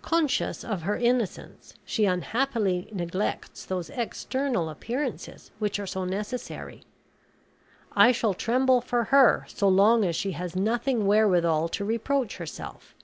Conscious 0.00 0.62
of 0.62 0.82
her 0.82 0.96
innocence 0.96 1.74
she 1.84 2.04
unhappily 2.04 2.88
neglects 2.92 3.64
those 3.64 3.90
external 3.90 4.68
appearances 4.70 5.50
which 5.58 5.80
are 5.80 5.88
so 5.88 6.04
necessary. 6.04 6.84
I 7.90 8.12
shall 8.12 8.32
tremble 8.34 8.80
for 8.80 9.06
her 9.06 9.44
so 9.48 9.66
long 9.66 10.04
as 10.04 10.14
she 10.14 10.30
has 10.38 10.54
nothing 10.54 11.04
wherewithal 11.04 11.68
to 11.70 11.84
reproach 11.84 12.36
herself. 12.36 12.94